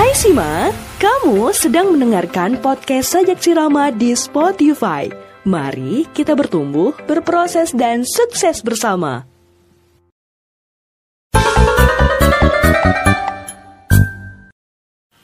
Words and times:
Hai 0.00 0.16
Sima, 0.16 0.72
kamu 0.96 1.52
sedang 1.52 1.92
mendengarkan 1.92 2.56
podcast 2.64 3.12
Sajak 3.12 3.36
Sirama 3.36 3.92
di 3.92 4.16
Spotify. 4.16 5.12
Mari 5.44 6.08
kita 6.16 6.32
bertumbuh, 6.32 6.96
berproses, 7.04 7.68
dan 7.76 8.08
sukses 8.08 8.64
bersama. 8.64 9.28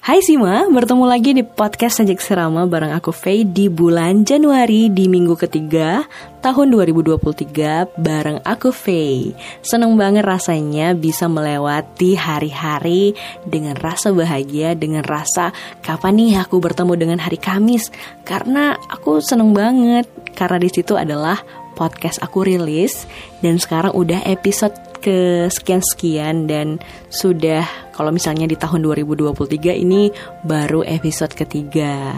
Hai 0.07 0.23
Sima, 0.23 0.63
bertemu 0.71 1.03
lagi 1.03 1.35
di 1.35 1.43
podcast 1.43 1.99
Sajak 1.99 2.23
Serama 2.23 2.63
bareng 2.63 2.95
aku 2.95 3.11
Faye 3.11 3.43
di 3.43 3.67
bulan 3.67 4.23
Januari 4.23 4.87
di 4.87 5.11
minggu 5.11 5.35
ketiga 5.35 6.07
tahun 6.47 6.71
2023 6.71 7.99
bareng 7.99 8.39
aku 8.47 8.71
Faye. 8.71 9.35
Seneng 9.67 9.99
banget 9.99 10.23
rasanya 10.23 10.95
bisa 10.95 11.27
melewati 11.27 12.15
hari-hari 12.15 13.19
dengan 13.51 13.75
rasa 13.83 14.15
bahagia, 14.15 14.79
dengan 14.79 15.03
rasa 15.03 15.51
kapan 15.83 16.23
nih 16.23 16.39
aku 16.39 16.63
bertemu 16.63 16.95
dengan 16.95 17.19
hari 17.19 17.43
Kamis. 17.43 17.91
Karena 18.23 18.79
aku 18.79 19.19
seneng 19.19 19.59
banget, 19.59 20.07
karena 20.39 20.63
di 20.63 20.71
situ 20.71 20.95
adalah 20.95 21.43
podcast 21.75 22.23
aku 22.23 22.47
rilis 22.47 23.11
dan 23.43 23.59
sekarang 23.59 23.91
udah 23.91 24.23
episode 24.23 24.79
ke 25.03 25.51
sekian-sekian 25.51 26.47
dan 26.47 26.79
sudah 27.11 27.86
kalau 27.97 28.13
misalnya 28.13 28.45
di 28.45 28.61
tahun 28.61 28.85
2023 28.85 29.73
ini 29.73 30.13
baru 30.45 30.85
episode 30.85 31.33
ketiga. 31.33 32.13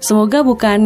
Semoga 0.00 0.44
bukan 0.44 0.80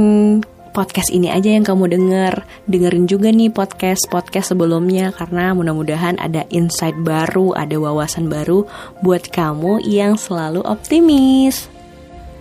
podcast 0.74 1.15
ini 1.15 1.30
aja 1.30 1.55
yang 1.55 1.62
kamu 1.62 1.87
denger 1.87 2.42
Dengerin 2.66 3.06
juga 3.06 3.30
nih 3.30 3.46
podcast-podcast 3.55 4.51
sebelumnya 4.52 5.15
Karena 5.15 5.55
mudah-mudahan 5.55 6.18
ada 6.18 6.42
insight 6.51 6.98
baru, 6.98 7.55
ada 7.55 7.79
wawasan 7.79 8.27
baru 8.27 8.66
Buat 9.06 9.30
kamu 9.30 9.87
yang 9.87 10.18
selalu 10.18 10.66
optimis 10.66 11.70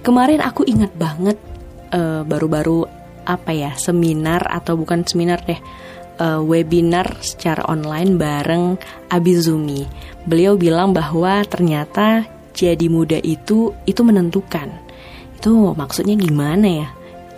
Kemarin 0.01 0.41
aku 0.41 0.65
ingat 0.65 0.89
banget 0.97 1.37
uh, 1.93 2.25
Baru-baru 2.25 2.89
apa 3.23 3.55
ya, 3.55 3.71
seminar 3.77 4.43
atau 4.49 4.75
bukan 4.75 5.05
seminar 5.07 5.39
deh 5.47 5.61
uh, 6.19 6.41
webinar 6.41 7.17
secara 7.21 7.65
online 7.69 8.17
bareng 8.17 8.77
Abizumi. 9.09 9.85
Beliau 10.25 10.57
bilang 10.57 10.91
bahwa 10.91 11.41
ternyata 11.45 12.27
jadi 12.53 12.85
muda 12.89 13.17
itu 13.21 13.73
itu 13.85 14.01
menentukan. 14.05 14.69
Itu 15.37 15.73
maksudnya 15.73 16.13
gimana 16.17 16.67
ya? 16.67 16.89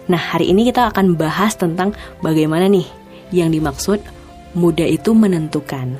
Nah, 0.05 0.21
hari 0.21 0.53
ini 0.53 0.69
kita 0.69 0.93
akan 0.93 1.17
bahas 1.17 1.57
tentang 1.57 1.97
bagaimana 2.21 2.69
nih 2.69 2.85
yang 3.33 3.49
dimaksud 3.49 3.97
muda 4.53 4.85
itu 4.85 5.17
menentukan. 5.17 5.97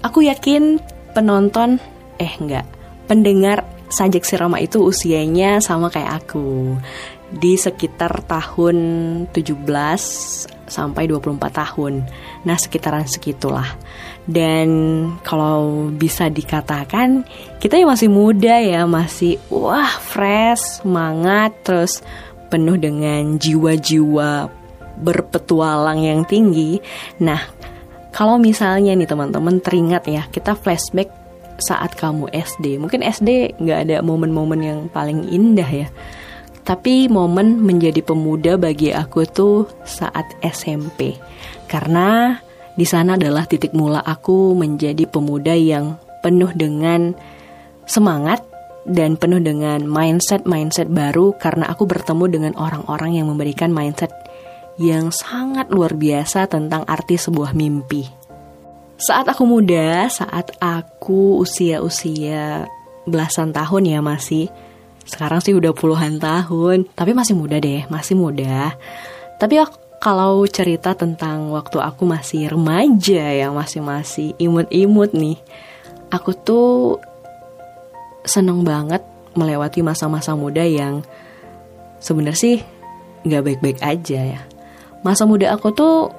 Aku 0.00 0.24
yakin 0.24 0.80
penonton 1.12 1.76
eh 2.16 2.32
enggak, 2.40 2.64
pendengar 3.04 3.68
Sajak 3.86 4.26
Sirama 4.26 4.58
itu 4.58 4.82
usianya 4.82 5.62
sama 5.62 5.86
kayak 5.92 6.26
aku 6.26 6.74
di 7.30 7.54
sekitar 7.54 8.26
tahun 8.26 8.76
17 9.30 10.55
sampai 10.66 11.08
24 11.08 11.38
tahun. 11.50 12.04
Nah, 12.42 12.56
sekitaran 12.58 13.06
segitulah. 13.06 13.66
Dan 14.26 14.68
kalau 15.22 15.88
bisa 15.94 16.26
dikatakan 16.26 17.22
kita 17.62 17.78
yang 17.78 17.90
masih 17.90 18.10
muda 18.10 18.58
ya, 18.58 18.84
masih 18.84 19.38
wah 19.50 19.90
fresh, 20.02 20.82
semangat, 20.82 21.54
terus 21.62 22.02
penuh 22.50 22.78
dengan 22.78 23.38
jiwa-jiwa 23.38 24.50
berpetualang 24.98 26.02
yang 26.02 26.20
tinggi. 26.26 26.82
Nah, 27.22 27.38
kalau 28.10 28.40
misalnya 28.40 28.96
nih 28.96 29.08
teman-teman 29.08 29.60
teringat 29.62 30.04
ya, 30.08 30.22
kita 30.30 30.56
flashback 30.56 31.12
saat 31.56 31.96
kamu 31.96 32.28
SD. 32.32 32.76
Mungkin 32.80 33.00
SD 33.00 33.56
nggak 33.60 33.78
ada 33.88 33.96
momen-momen 34.04 34.60
yang 34.60 34.80
paling 34.92 35.24
indah 35.32 35.68
ya 35.68 35.88
tapi 36.66 37.06
momen 37.06 37.62
menjadi 37.62 38.02
pemuda 38.02 38.58
bagi 38.58 38.90
aku 38.90 39.22
tuh 39.30 39.70
saat 39.86 40.26
SMP. 40.42 41.14
Karena 41.70 42.34
di 42.74 42.82
sana 42.82 43.14
adalah 43.14 43.46
titik 43.46 43.70
mula 43.70 44.02
aku 44.02 44.52
menjadi 44.58 45.06
pemuda 45.06 45.54
yang 45.54 45.94
penuh 46.26 46.50
dengan 46.58 47.14
semangat 47.86 48.42
dan 48.82 49.14
penuh 49.14 49.38
dengan 49.38 49.86
mindset-mindset 49.86 50.90
baru 50.90 51.38
karena 51.38 51.70
aku 51.70 51.86
bertemu 51.86 52.24
dengan 52.26 52.52
orang-orang 52.58 53.22
yang 53.22 53.30
memberikan 53.30 53.70
mindset 53.70 54.10
yang 54.76 55.14
sangat 55.14 55.70
luar 55.70 55.94
biasa 55.94 56.50
tentang 56.50 56.82
arti 56.84 57.14
sebuah 57.14 57.54
mimpi. 57.54 58.04
Saat 58.98 59.30
aku 59.30 59.46
muda, 59.46 60.10
saat 60.10 60.50
aku 60.58 61.38
usia-usia 61.40 62.66
belasan 63.06 63.54
tahun 63.54 63.82
ya 63.86 64.00
masih, 64.02 64.50
sekarang 65.06 65.38
sih 65.38 65.54
udah 65.54 65.70
puluhan 65.70 66.18
tahun, 66.18 66.90
tapi 66.98 67.14
masih 67.14 67.38
muda 67.38 67.62
deh, 67.62 67.86
masih 67.86 68.18
muda. 68.18 68.74
Tapi 69.38 69.62
kalau 70.02 70.42
cerita 70.50 70.92
tentang 70.98 71.54
waktu 71.54 71.78
aku 71.78 72.02
masih 72.04 72.50
remaja 72.50 73.22
ya, 73.32 73.48
masih 73.54 73.80
masih 73.80 74.34
imut-imut 74.36 75.14
nih, 75.14 75.38
aku 76.10 76.34
tuh 76.34 76.98
seneng 78.26 78.66
banget 78.66 79.00
melewati 79.38 79.86
masa-masa 79.86 80.34
muda 80.34 80.66
yang 80.66 81.06
sebenarnya 82.02 82.36
sih 82.36 82.56
nggak 83.22 83.42
baik-baik 83.46 83.78
aja 83.86 84.20
ya. 84.36 84.40
Masa 85.06 85.22
muda 85.22 85.54
aku 85.54 85.70
tuh 85.70 86.10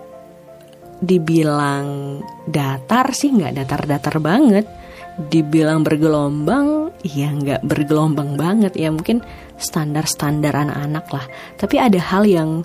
dibilang 1.03 2.19
datar 2.49 3.13
sih 3.13 3.29
nggak 3.29 3.53
datar-datar 3.53 4.17
banget 4.17 4.65
dibilang 5.17 5.81
bergelombang 5.81 6.93
ya 7.01 7.33
nggak 7.33 7.65
bergelombang 7.65 8.37
banget 8.37 8.77
ya 8.77 8.93
mungkin 8.93 9.25
standar-standar 9.57 10.53
anak-anak 10.53 11.05
lah. 11.09 11.25
Tapi 11.57 11.81
ada 11.81 11.97
hal 11.97 12.29
yang 12.29 12.61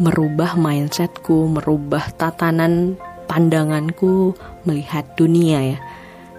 merubah 0.00 0.56
mindsetku 0.56 1.52
merubah 1.52 2.08
tatanan 2.16 2.96
pandanganku 3.28 4.32
melihat 4.64 5.04
dunia 5.12 5.76
ya. 5.76 5.78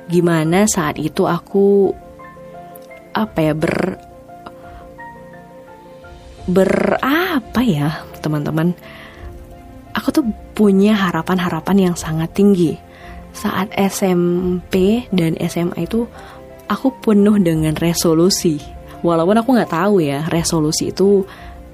Gimana 0.10 0.66
saat 0.66 0.98
itu 0.98 1.30
aku 1.30 1.94
apa 3.14 3.38
ya 3.38 3.54
ber 3.54 4.02
ber 6.50 6.98
apa 7.06 7.62
ya 7.62 8.02
teman-teman? 8.18 8.74
Aku 9.94 10.10
tuh 10.10 10.26
punya 10.58 10.98
harapan-harapan 10.98 11.92
yang 11.92 11.96
sangat 12.00 12.34
tinggi 12.34 12.91
saat 13.32 13.72
SMP 13.76 15.08
dan 15.12 15.40
SMA 15.40 15.88
itu 15.88 16.08
aku 16.68 16.88
penuh 17.04 17.36
dengan 17.40 17.76
resolusi. 17.76 18.60
Walaupun 19.02 19.36
aku 19.42 19.50
nggak 19.58 19.74
tahu 19.74 20.04
ya 20.04 20.24
resolusi 20.30 20.94
itu 20.94 21.26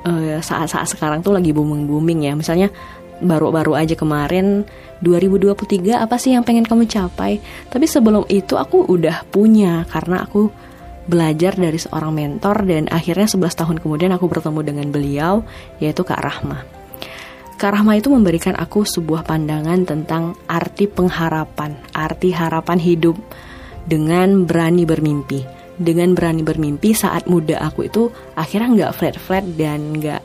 eh, 0.07 0.39
saat-saat 0.39 0.87
sekarang 0.95 1.19
tuh 1.19 1.35
lagi 1.35 1.51
booming 1.51 1.85
booming 1.85 2.19
ya. 2.25 2.33
Misalnya 2.33 2.71
baru-baru 3.17 3.73
aja 3.73 3.97
kemarin 3.97 4.61
2023 5.01 5.97
apa 5.97 6.15
sih 6.17 6.33
yang 6.33 6.45
pengen 6.45 6.65
kamu 6.65 6.89
capai? 6.89 7.41
Tapi 7.69 7.85
sebelum 7.85 8.25
itu 8.29 8.57
aku 8.57 8.85
udah 8.87 9.25
punya 9.29 9.85
karena 9.89 10.25
aku 10.25 10.49
belajar 11.07 11.55
dari 11.55 11.79
seorang 11.79 12.11
mentor 12.11 12.67
dan 12.67 12.91
akhirnya 12.91 13.31
11 13.31 13.59
tahun 13.63 13.77
kemudian 13.79 14.11
aku 14.11 14.27
bertemu 14.27 14.59
dengan 14.59 14.87
beliau 14.91 15.33
yaitu 15.79 16.03
Kak 16.03 16.19
Rahma. 16.19 16.67
Kak 17.57 17.73
Rahma 17.73 17.97
itu 17.97 18.13
memberikan 18.13 18.53
aku 18.53 18.85
sebuah 18.85 19.25
pandangan 19.25 19.81
tentang 19.81 20.37
arti 20.45 20.85
pengharapan, 20.85 21.73
arti 21.89 22.29
harapan 22.29 22.77
hidup 22.77 23.17
dengan 23.81 24.45
berani 24.45 24.85
bermimpi. 24.85 25.41
Dengan 25.73 26.13
berani 26.13 26.45
bermimpi 26.45 26.93
saat 26.93 27.25
muda 27.25 27.57
aku 27.57 27.89
itu 27.89 28.13
akhirnya 28.37 28.69
nggak 28.69 28.93
flat-flat 28.93 29.45
dan 29.57 29.97
nggak 29.97 30.21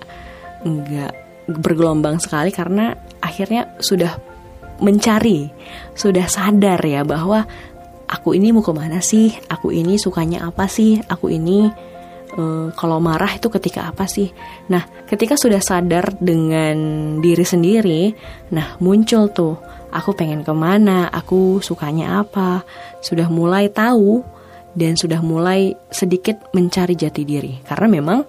nggak 0.69 1.13
bergelombang 1.57 2.21
sekali 2.21 2.53
karena 2.53 2.93
akhirnya 3.25 3.81
sudah 3.81 4.13
mencari, 4.85 5.49
sudah 5.97 6.29
sadar 6.29 6.85
ya 6.85 7.01
bahwa 7.01 7.49
aku 8.13 8.37
ini 8.37 8.53
mau 8.53 8.61
ke 8.61 8.77
mana 8.77 9.01
sih, 9.01 9.33
aku 9.49 9.73
ini 9.73 9.97
sukanya 9.97 10.53
apa 10.53 10.69
sih, 10.69 11.01
aku 11.09 11.33
ini 11.33 11.73
uh, 12.37 12.69
kalau 12.77 12.99
marah 12.99 13.33
itu 13.37 13.49
ketika 13.53 13.89
apa 13.89 14.09
sih? 14.09 14.33
Nah, 14.69 14.85
ketika 15.09 15.37
sudah 15.37 15.61
sadar 15.61 16.17
dengan 16.19 16.77
diri 17.21 17.45
sendiri, 17.45 18.03
nah 18.53 18.77
muncul 18.81 19.29
tuh 19.33 19.57
aku 19.93 20.17
pengen 20.17 20.41
ke 20.43 20.53
mana, 20.57 21.13
aku 21.13 21.61
sukanya 21.61 22.25
apa, 22.25 22.65
sudah 23.05 23.29
mulai 23.29 23.69
tahu 23.69 24.25
dan 24.73 24.97
sudah 24.97 25.21
mulai 25.21 25.77
sedikit 25.93 26.53
mencari 26.57 26.97
jati 26.97 27.23
diri. 27.29 27.61
Karena 27.65 27.87
memang 27.89 28.21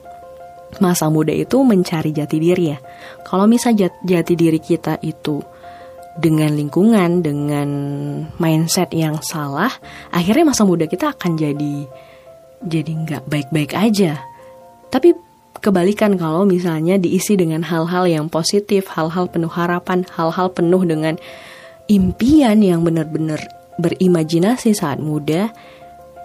masa 0.82 1.08
muda 1.08 1.32
itu 1.32 1.62
mencari 1.64 2.12
jati 2.12 2.38
diri 2.42 2.66
ya. 2.74 2.78
Kalau 3.24 3.48
misalnya 3.48 3.94
jati 4.04 4.34
diri 4.36 4.60
kita 4.60 5.00
itu 5.00 5.40
dengan 6.14 6.54
lingkungan, 6.54 7.26
dengan 7.26 7.70
mindset 8.38 8.94
yang 8.94 9.18
salah, 9.26 9.72
akhirnya 10.14 10.54
masa 10.54 10.62
muda 10.62 10.86
kita 10.86 11.18
akan 11.18 11.34
jadi 11.34 11.90
jadi 12.68 12.92
nggak 12.92 13.24
baik-baik 13.28 13.76
aja. 13.76 14.20
Tapi 14.90 15.16
kebalikan 15.64 16.20
kalau 16.20 16.44
misalnya 16.44 17.00
diisi 17.00 17.40
dengan 17.40 17.64
hal-hal 17.64 18.06
yang 18.06 18.26
positif, 18.28 18.92
hal-hal 18.92 19.32
penuh 19.32 19.52
harapan, 19.52 20.04
hal-hal 20.12 20.52
penuh 20.52 20.84
dengan 20.84 21.16
impian 21.88 22.60
yang 22.60 22.84
benar-benar 22.84 23.40
berimajinasi 23.80 24.76
saat 24.76 25.02
muda, 25.02 25.50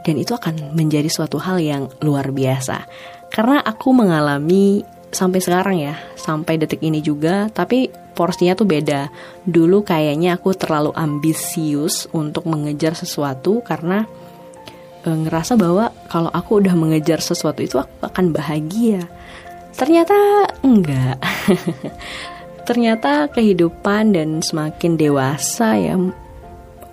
dan 0.04 0.14
itu 0.18 0.34
akan 0.34 0.74
menjadi 0.76 1.08
suatu 1.08 1.40
hal 1.40 1.58
yang 1.62 1.88
luar 2.04 2.30
biasa. 2.30 2.84
Karena 3.28 3.60
aku 3.60 3.92
mengalami 3.92 4.84
sampai 5.08 5.40
sekarang 5.40 5.76
ya, 5.80 5.94
sampai 6.16 6.60
detik 6.60 6.84
ini 6.84 7.00
juga, 7.00 7.48
tapi 7.48 7.88
porsinya 8.12 8.58
tuh 8.58 8.68
beda. 8.68 9.08
Dulu 9.46 9.86
kayaknya 9.86 10.36
aku 10.36 10.52
terlalu 10.52 10.92
ambisius 10.92 12.10
untuk 12.12 12.44
mengejar 12.44 12.92
sesuatu 12.98 13.64
karena 13.64 14.04
e, 15.08 15.24
ngerasa 15.24 15.56
bahwa 15.56 15.88
kalau 16.12 16.28
aku 16.28 16.60
udah 16.60 16.76
mengejar 16.76 17.24
sesuatu 17.24 17.64
itu 17.64 17.80
aku 17.80 18.04
akan 18.04 18.36
bahagia. 18.36 19.08
Ternyata 19.72 20.14
enggak. 20.60 21.16
Ternyata 22.68 23.32
kehidupan 23.32 24.12
dan 24.12 24.44
semakin 24.44 25.00
dewasa 25.00 25.80
ya 25.80 25.96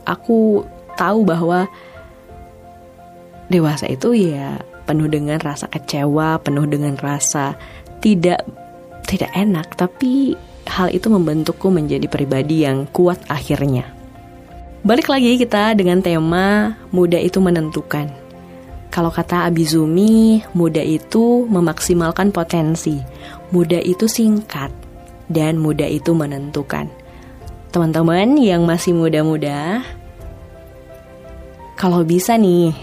aku 0.08 0.64
tahu 0.96 1.28
bahwa 1.28 1.68
dewasa 3.52 3.92
itu 3.92 4.16
ya 4.16 4.64
penuh 4.86 5.10
dengan 5.10 5.42
rasa 5.42 5.68
kecewa, 5.68 6.40
penuh 6.40 6.64
dengan 6.70 6.96
rasa 6.96 7.58
tidak 8.00 8.46
tidak 9.06 9.34
enak, 9.34 9.74
tapi 9.76 10.38
hal 10.66 10.90
itu 10.94 11.10
membentukku 11.10 11.70
menjadi 11.70 12.06
pribadi 12.10 12.66
yang 12.66 12.90
kuat 12.90 13.22
akhirnya. 13.30 13.95
Balik 14.86 15.10
lagi 15.10 15.34
kita 15.42 15.74
dengan 15.74 15.98
tema 15.98 16.78
muda 16.94 17.18
itu 17.18 17.42
menentukan. 17.42 18.06
Kalau 18.94 19.10
kata 19.10 19.50
Abizumi, 19.50 20.46
muda 20.54 20.78
itu 20.78 21.50
memaksimalkan 21.50 22.30
potensi, 22.30 23.02
muda 23.50 23.82
itu 23.82 24.06
singkat, 24.06 24.70
dan 25.26 25.58
muda 25.58 25.90
itu 25.90 26.14
menentukan. 26.14 26.86
Teman-teman 27.74 28.38
yang 28.38 28.70
masih 28.70 28.94
muda-muda, 28.94 29.82
kalau 31.74 32.06
bisa 32.06 32.38
nih, 32.38 32.78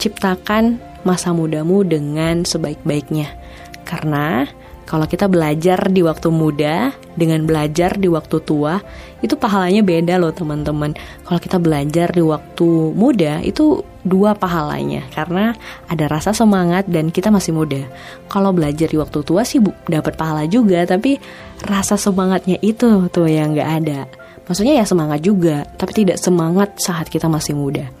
ciptakan 0.00 0.80
masa 1.04 1.36
mudamu 1.36 1.84
dengan 1.84 2.48
sebaik-baiknya. 2.48 3.36
Karena 3.84 4.48
kalau 4.88 5.04
kita 5.04 5.28
belajar 5.28 5.92
di 5.92 6.00
waktu 6.00 6.32
muda 6.32 6.96
dengan 7.12 7.44
belajar 7.44 8.00
di 8.00 8.08
waktu 8.08 8.40
tua, 8.40 8.80
itu 9.20 9.36
pahalanya 9.36 9.84
beda 9.84 10.16
loh 10.16 10.32
teman-teman. 10.32 10.96
Kalau 11.28 11.36
kita 11.36 11.60
belajar 11.60 12.08
di 12.08 12.24
waktu 12.24 12.96
muda 12.96 13.44
itu 13.44 13.84
dua 14.00 14.32
pahalanya 14.32 15.04
karena 15.12 15.52
ada 15.92 16.08
rasa 16.08 16.32
semangat 16.32 16.88
dan 16.88 17.12
kita 17.12 17.28
masih 17.28 17.52
muda. 17.52 17.84
Kalau 18.32 18.48
belajar 18.56 18.88
di 18.88 18.96
waktu 18.96 19.20
tua 19.28 19.44
sih 19.44 19.60
dapat 19.92 20.16
pahala 20.16 20.48
juga, 20.48 20.88
tapi 20.88 21.20
rasa 21.68 22.00
semangatnya 22.00 22.56
itu 22.64 23.12
tuh 23.12 23.28
yang 23.28 23.52
nggak 23.52 23.70
ada. 23.84 24.08
Maksudnya 24.48 24.80
ya 24.80 24.88
semangat 24.88 25.20
juga, 25.20 25.68
tapi 25.76 25.92
tidak 26.00 26.16
semangat 26.16 26.80
saat 26.80 27.12
kita 27.12 27.28
masih 27.28 27.52
muda. 27.52 27.92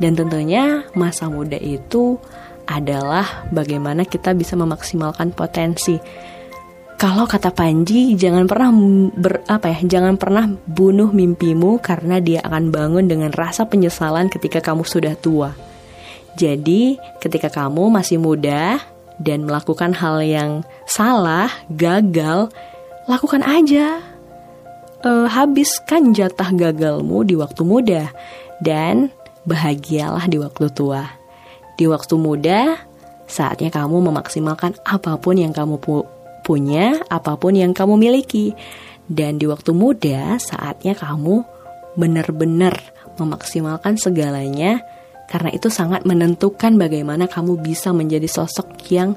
Dan 0.00 0.16
tentunya 0.16 0.88
masa 0.96 1.28
muda 1.28 1.60
itu 1.60 2.16
adalah 2.70 3.50
bagaimana 3.50 4.06
kita 4.06 4.30
bisa 4.30 4.54
memaksimalkan 4.54 5.34
potensi. 5.34 5.98
Kalau 7.00 7.24
kata 7.26 7.50
Panji, 7.50 8.14
jangan 8.14 8.44
pernah 8.44 8.70
ber, 9.16 9.42
apa 9.48 9.72
ya, 9.72 9.78
jangan 9.98 10.20
pernah 10.20 10.46
bunuh 10.68 11.10
mimpimu 11.10 11.80
karena 11.82 12.20
dia 12.22 12.44
akan 12.44 12.70
bangun 12.70 13.08
dengan 13.08 13.32
rasa 13.32 13.66
penyesalan 13.66 14.30
ketika 14.30 14.60
kamu 14.60 14.84
sudah 14.84 15.16
tua. 15.16 15.56
Jadi, 16.36 17.00
ketika 17.18 17.48
kamu 17.50 17.90
masih 17.90 18.20
muda 18.20 18.78
dan 19.16 19.48
melakukan 19.48 19.96
hal 19.96 20.20
yang 20.22 20.60
salah, 20.84 21.48
gagal, 21.72 22.52
lakukan 23.08 23.42
aja 23.42 24.04
uh, 25.04 25.26
habiskan 25.28 26.12
jatah 26.12 26.52
gagalmu 26.52 27.24
di 27.24 27.34
waktu 27.36 27.62
muda 27.64 28.12
dan 28.60 29.08
bahagialah 29.48 30.28
di 30.28 30.36
waktu 30.36 30.68
tua. 30.72 31.19
Di 31.80 31.88
waktu 31.88 32.20
muda, 32.20 32.76
saatnya 33.24 33.72
kamu 33.72 34.12
memaksimalkan 34.12 34.76
apa 34.84 35.16
pun 35.16 35.40
yang 35.40 35.56
kamu 35.56 35.80
pu 35.80 36.04
punya, 36.44 37.00
apa 37.08 37.40
pun 37.40 37.56
yang 37.56 37.72
kamu 37.72 37.96
miliki. 37.96 38.52
Dan 39.08 39.40
di 39.40 39.48
waktu 39.48 39.72
muda, 39.72 40.36
saatnya 40.36 40.92
kamu 40.92 41.40
benar-benar 41.96 42.76
memaksimalkan 43.16 43.96
segalanya 43.96 44.84
karena 45.32 45.56
itu 45.56 45.72
sangat 45.72 46.04
menentukan 46.04 46.76
bagaimana 46.76 47.30
kamu 47.30 47.64
bisa 47.64 47.96
menjadi 47.96 48.28
sosok 48.28 48.76
yang 48.92 49.16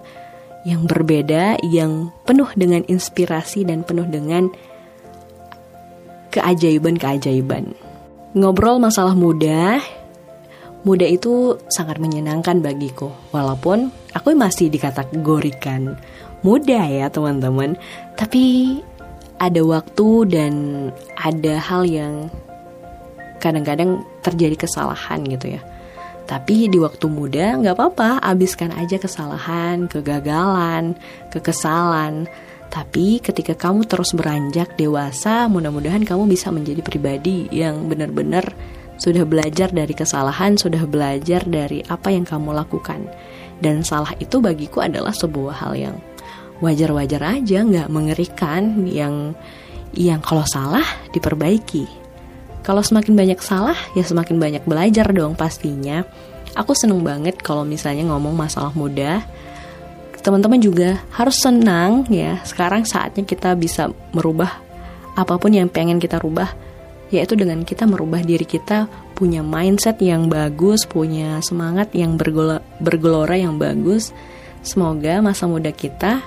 yang 0.63 0.87
berbeda, 0.87 1.59
yang 1.67 2.15
penuh 2.23 2.47
dengan 2.55 2.87
inspirasi 2.87 3.67
dan 3.67 3.83
penuh 3.83 4.07
dengan 4.07 4.47
keajaiban-keajaiban. 6.31 7.75
Ngobrol 8.33 8.79
masalah 8.79 9.13
muda, 9.13 9.83
muda 10.83 11.07
itu 11.07 11.57
sangat 11.71 11.97
menyenangkan 11.99 12.59
bagiku. 12.59 13.11
Walaupun 13.31 13.91
aku 14.11 14.35
masih 14.35 14.67
dikategorikan 14.69 15.95
muda 16.43 16.83
ya 16.87 17.07
teman-teman. 17.07 17.79
Tapi 18.19 18.77
ada 19.39 19.61
waktu 19.63 20.07
dan 20.29 20.53
ada 21.19 21.53
hal 21.59 21.83
yang 21.87 22.31
kadang-kadang 23.39 24.03
terjadi 24.23 24.67
kesalahan 24.67 25.23
gitu 25.27 25.59
ya. 25.59 25.61
Tapi 26.23 26.71
di 26.71 26.79
waktu 26.79 27.11
muda 27.11 27.59
nggak 27.59 27.75
apa-apa, 27.75 28.23
abiskan 28.23 28.71
aja 28.71 28.95
kesalahan, 28.95 29.91
kegagalan, 29.91 30.95
kekesalan. 31.27 32.31
Tapi 32.71 33.19
ketika 33.19 33.53
kamu 33.53 33.85
terus 33.85 34.15
beranjak 34.15 34.79
dewasa, 34.79 35.51
mudah-mudahan 35.51 36.07
kamu 36.07 36.25
bisa 36.31 36.49
menjadi 36.49 36.79
pribadi 36.79 37.51
yang 37.51 37.91
benar-benar 37.91 38.55
sudah 38.97 39.25
belajar 39.25 39.73
dari 39.73 39.91
kesalahan, 39.91 40.55
sudah 40.55 40.85
belajar 40.85 41.43
dari 41.43 41.81
apa 41.89 42.13
yang 42.13 42.23
kamu 42.23 42.53
lakukan. 42.53 43.05
Dan 43.59 43.81
salah 43.81 44.11
itu 44.19 44.39
bagiku 44.43 44.83
adalah 44.83 45.15
sebuah 45.15 45.55
hal 45.63 45.73
yang 45.75 45.95
wajar-wajar 46.59 47.39
aja, 47.41 47.63
nggak 47.63 47.89
mengerikan, 47.91 48.87
yang 48.87 49.35
yang 49.93 50.19
kalau 50.21 50.43
salah 50.45 50.85
diperbaiki. 51.13 51.85
Kalau 52.63 52.79
semakin 52.79 53.13
banyak 53.13 53.39
salah, 53.43 53.75
ya 53.93 54.07
semakin 54.07 54.39
banyak 54.39 54.63
belajar 54.63 55.11
dong 55.11 55.35
pastinya. 55.35 56.07
Aku 56.55 56.71
seneng 56.77 57.03
banget 57.03 57.41
kalau 57.41 57.67
misalnya 57.67 58.07
ngomong 58.07 58.33
masalah 58.37 58.71
mudah, 58.71 59.25
teman-teman 60.23 60.63
juga 60.63 61.03
harus 61.11 61.43
senang 61.43 62.07
ya. 62.07 62.39
Sekarang 62.47 62.87
saatnya 62.87 63.27
kita 63.27 63.51
bisa 63.59 63.91
merubah 64.15 64.63
apa 65.13 65.35
pun 65.37 65.51
yang 65.53 65.67
pengen 65.69 65.99
kita 65.99 66.17
rubah 66.17 66.49
yaitu 67.13 67.37
dengan 67.37 67.61
kita 67.61 67.85
merubah 67.85 68.25
diri 68.25 68.43
kita 68.43 68.89
punya 69.13 69.45
mindset 69.45 70.01
yang 70.01 70.27
bagus, 70.27 70.89
punya 70.89 71.37
semangat 71.45 71.93
yang 71.93 72.17
bergelora, 72.17 72.65
bergelora 72.81 73.37
yang 73.37 73.61
bagus. 73.61 74.09
Semoga 74.65 75.21
masa 75.21 75.45
muda 75.45 75.69
kita 75.69 76.25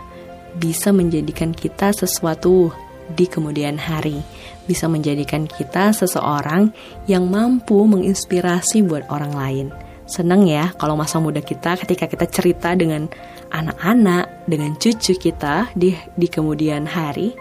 bisa 0.54 0.94
menjadikan 0.94 1.50
kita 1.50 1.90
sesuatu 1.90 2.70
di 3.10 3.26
kemudian 3.26 3.76
hari, 3.78 4.22
bisa 4.70 4.86
menjadikan 4.86 5.50
kita 5.50 5.90
seseorang 5.90 6.70
yang 7.10 7.26
mampu 7.26 7.82
menginspirasi 7.86 8.86
buat 8.86 9.06
orang 9.10 9.32
lain. 9.34 9.66
Senang 10.06 10.46
ya 10.46 10.70
kalau 10.78 10.94
masa 10.94 11.18
muda 11.18 11.42
kita 11.42 11.74
ketika 11.82 12.06
kita 12.06 12.26
cerita 12.30 12.70
dengan 12.78 13.10
anak-anak, 13.50 14.46
dengan 14.46 14.78
cucu 14.78 15.18
kita 15.18 15.74
di 15.74 15.98
di 16.14 16.26
kemudian 16.30 16.86
hari, 16.86 17.34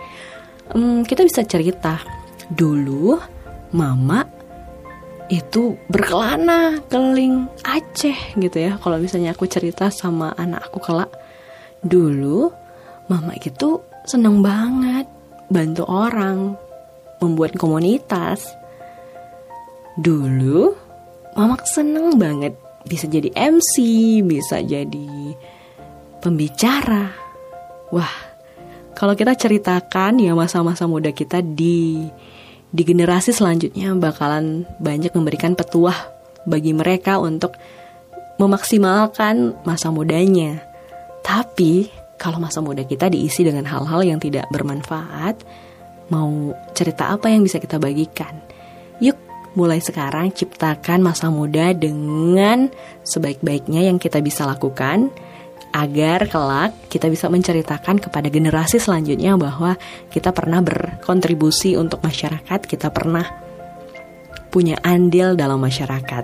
um, 0.74 1.06
kita 1.06 1.22
bisa 1.22 1.46
cerita 1.46 2.02
dulu 2.50 3.35
mama 3.76 4.24
itu 5.28 5.76
berkelana 5.92 6.80
keliling 6.88 7.52
Aceh 7.68 8.38
gitu 8.40 8.58
ya. 8.58 8.80
Kalau 8.80 8.96
misalnya 8.96 9.36
aku 9.36 9.50
cerita 9.52 9.92
sama 9.92 10.32
anak 10.40 10.72
aku 10.72 10.80
kelak 10.80 11.12
dulu 11.84 12.50
mama 13.12 13.36
itu 13.36 13.84
seneng 14.08 14.40
banget 14.40 15.06
bantu 15.50 15.84
orang, 15.86 16.58
membuat 17.22 17.58
komunitas. 17.58 18.54
Dulu 20.00 20.74
mama 21.36 21.60
seneng 21.68 22.18
banget 22.18 22.56
bisa 22.86 23.10
jadi 23.10 23.34
MC, 23.34 23.74
bisa 24.26 24.62
jadi 24.62 25.34
pembicara. 26.22 27.14
Wah, 27.94 28.14
kalau 28.98 29.14
kita 29.14 29.38
ceritakan 29.38 30.22
ya 30.22 30.34
masa-masa 30.34 30.86
muda 30.90 31.14
kita 31.14 31.42
di 31.42 32.10
di 32.76 32.84
generasi 32.84 33.32
selanjutnya 33.32 33.96
bakalan 33.96 34.68
banyak 34.84 35.16
memberikan 35.16 35.56
petuah 35.56 35.96
bagi 36.44 36.76
mereka 36.76 37.24
untuk 37.24 37.56
memaksimalkan 38.36 39.64
masa 39.64 39.96
mudanya. 39.96 40.60
Tapi 41.24 41.88
kalau 42.20 42.44
masa 42.44 42.60
muda 42.60 42.84
kita 42.84 43.08
diisi 43.08 43.48
dengan 43.48 43.64
hal-hal 43.64 44.04
yang 44.04 44.20
tidak 44.20 44.52
bermanfaat, 44.52 45.40
mau 46.12 46.52
cerita 46.76 47.16
apa 47.16 47.32
yang 47.32 47.48
bisa 47.48 47.64
kita 47.64 47.80
bagikan? 47.80 48.44
Yuk, 49.00 49.16
mulai 49.56 49.80
sekarang 49.80 50.36
ciptakan 50.36 51.00
masa 51.00 51.32
muda 51.32 51.72
dengan 51.72 52.68
sebaik-baiknya 53.08 53.88
yang 53.88 53.98
kita 54.04 54.20
bisa 54.20 54.44
lakukan 54.44 55.16
agar 55.76 56.32
kelak 56.32 56.72
kita 56.88 57.12
bisa 57.12 57.28
menceritakan 57.28 58.00
kepada 58.00 58.32
generasi 58.32 58.80
selanjutnya 58.80 59.36
bahwa 59.36 59.76
kita 60.08 60.32
pernah 60.32 60.64
berkontribusi 60.64 61.76
untuk 61.76 62.00
masyarakat, 62.00 62.64
kita 62.64 62.88
pernah 62.96 63.28
punya 64.48 64.80
andil 64.80 65.36
dalam 65.36 65.60
masyarakat. 65.60 66.24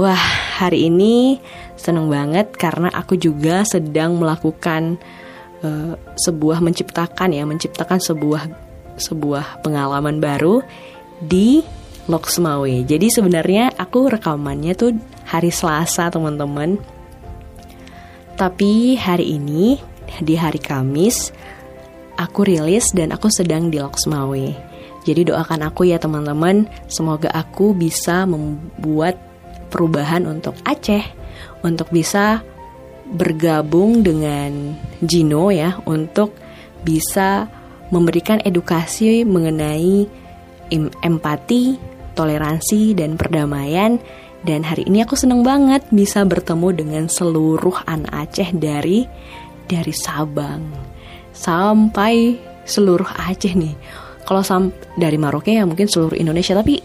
Wah, 0.00 0.24
hari 0.56 0.88
ini 0.88 1.36
seneng 1.76 2.08
banget 2.08 2.56
karena 2.56 2.88
aku 2.88 3.20
juga 3.20 3.68
sedang 3.68 4.16
melakukan 4.16 4.96
uh, 5.60 5.92
sebuah 6.16 6.64
menciptakan 6.64 7.36
ya, 7.36 7.44
menciptakan 7.44 8.00
sebuah 8.00 8.48
sebuah 8.96 9.60
pengalaman 9.60 10.24
baru 10.24 10.64
di 11.20 11.60
Loksmawe. 12.08 12.88
Jadi 12.88 13.12
sebenarnya 13.12 13.76
aku 13.76 14.08
rekamannya 14.08 14.72
tuh 14.72 14.96
hari 15.28 15.52
Selasa, 15.52 16.08
teman-teman. 16.08 16.80
Tapi 18.40 18.96
hari 18.96 19.36
ini 19.36 19.76
di 20.24 20.32
hari 20.32 20.56
Kamis 20.56 21.28
aku 22.16 22.48
rilis 22.48 22.88
dan 22.96 23.12
aku 23.12 23.28
sedang 23.28 23.68
di 23.68 23.76
Loksmawe. 23.76 24.46
Jadi 25.04 25.28
doakan 25.28 25.68
aku 25.68 25.92
ya 25.92 26.00
teman-teman, 26.00 26.64
semoga 26.88 27.28
aku 27.36 27.76
bisa 27.76 28.24
membuat 28.24 29.20
perubahan 29.68 30.24
untuk 30.24 30.56
Aceh 30.64 31.04
untuk 31.60 31.92
bisa 31.92 32.40
bergabung 33.12 34.00
dengan 34.00 34.72
Jino 35.04 35.52
ya 35.52 35.76
untuk 35.84 36.32
bisa 36.80 37.44
memberikan 37.92 38.40
edukasi 38.40 39.20
mengenai 39.28 40.08
empati, 41.04 41.76
toleransi 42.16 42.96
dan 42.96 43.20
perdamaian 43.20 44.00
dan 44.40 44.64
hari 44.64 44.88
ini 44.88 45.04
aku 45.04 45.20
seneng 45.20 45.44
banget 45.44 45.84
bisa 45.92 46.24
bertemu 46.24 46.68
dengan 46.72 47.04
seluruh 47.12 47.84
anak 47.84 48.32
Aceh 48.32 48.56
dari 48.56 49.04
dari 49.68 49.92
Sabang 49.92 50.64
sampai 51.36 52.40
seluruh 52.64 53.06
Aceh 53.28 53.52
nih. 53.52 53.76
Kalau 54.24 54.40
sam 54.46 54.70
dari 54.96 55.20
Maroke 55.20 55.52
ya 55.52 55.66
mungkin 55.68 55.90
seluruh 55.90 56.16
Indonesia 56.16 56.56
tapi 56.56 56.80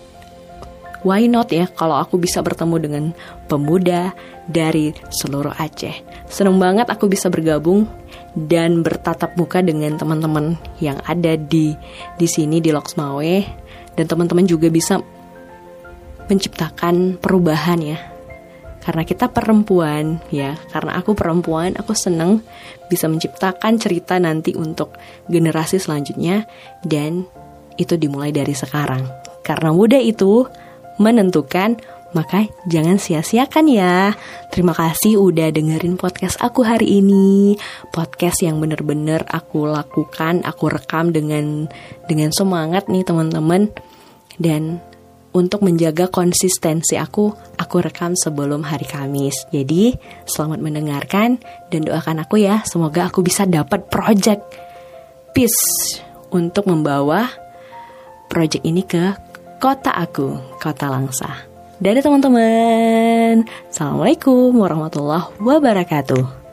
why 1.06 1.30
not 1.30 1.54
ya 1.54 1.70
kalau 1.72 1.96
aku 1.96 2.18
bisa 2.18 2.42
bertemu 2.42 2.76
dengan 2.82 3.04
pemuda 3.48 4.12
dari 4.52 4.92
seluruh 5.08 5.56
Aceh. 5.56 6.28
Seneng 6.28 6.60
banget 6.60 6.92
aku 6.92 7.08
bisa 7.08 7.32
bergabung 7.32 7.88
dan 8.36 8.84
bertatap 8.84 9.40
muka 9.40 9.64
dengan 9.64 9.96
teman-teman 9.96 10.60
yang 10.84 11.00
ada 11.08 11.40
di 11.40 11.72
di 12.20 12.28
sini 12.28 12.60
di 12.60 12.76
Loksmawe 12.76 13.36
dan 13.96 14.06
teman-teman 14.12 14.44
juga 14.44 14.68
bisa 14.68 15.00
menciptakan 16.28 17.18
perubahan 17.22 17.80
ya. 17.82 18.00
Karena 18.86 19.02
kita 19.02 19.34
perempuan 19.34 20.22
ya, 20.30 20.54
karena 20.70 21.02
aku 21.02 21.18
perempuan, 21.18 21.74
aku 21.74 21.98
seneng 21.98 22.46
bisa 22.86 23.10
menciptakan 23.10 23.82
cerita 23.82 24.22
nanti 24.22 24.54
untuk 24.54 24.94
generasi 25.26 25.82
selanjutnya 25.82 26.46
dan 26.86 27.26
itu 27.82 27.98
dimulai 27.98 28.30
dari 28.30 28.54
sekarang. 28.54 29.10
Karena 29.42 29.74
muda 29.74 29.98
itu 29.98 30.46
menentukan, 31.02 31.82
maka 32.16 32.48
jangan 32.70 32.96
sia-siakan 32.96 33.66
ya. 33.68 34.14
Terima 34.54 34.72
kasih 34.72 35.20
udah 35.20 35.52
dengerin 35.52 36.00
podcast 36.00 36.40
aku 36.40 36.64
hari 36.64 37.04
ini. 37.04 37.60
Podcast 37.92 38.40
yang 38.46 38.62
bener-bener 38.64 39.26
aku 39.28 39.68
lakukan, 39.68 40.46
aku 40.48 40.72
rekam 40.72 41.12
dengan 41.12 41.68
dengan 42.08 42.32
semangat 42.32 42.88
nih 42.88 43.04
teman-teman. 43.04 43.74
Dan 44.40 44.80
untuk 45.36 45.68
menjaga 45.68 46.08
konsistensi 46.08 46.96
aku, 46.96 47.36
aku 47.60 47.76
rekam 47.84 48.16
sebelum 48.16 48.64
hari 48.64 48.88
Kamis. 48.88 49.44
Jadi, 49.52 49.92
selamat 50.24 50.64
mendengarkan 50.64 51.44
dan 51.68 51.84
doakan 51.84 52.24
aku 52.24 52.40
ya, 52.40 52.64
semoga 52.64 53.12
aku 53.12 53.20
bisa 53.20 53.44
dapat 53.44 53.92
project 53.92 54.48
peace 55.36 56.00
untuk 56.32 56.72
membawa 56.72 57.28
project 58.32 58.64
ini 58.64 58.88
ke 58.88 59.12
kota 59.60 59.92
aku, 59.92 60.40
kota 60.64 60.88
Langsa. 60.88 61.52
Dadah 61.76 62.08
teman-teman. 62.08 63.44
Assalamualaikum 63.68 64.56
warahmatullahi 64.56 65.36
wabarakatuh. 65.44 66.45